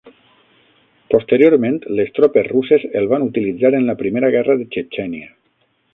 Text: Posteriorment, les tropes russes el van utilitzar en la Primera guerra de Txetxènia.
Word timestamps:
Posteriorment, 1.13 1.77
les 1.99 2.09
tropes 2.19 2.49
russes 2.53 2.85
el 3.03 3.11
van 3.13 3.27
utilitzar 3.29 3.71
en 3.81 3.89
la 3.91 3.97
Primera 4.03 4.33
guerra 4.37 4.57
de 4.63 4.67
Txetxènia. 4.73 5.33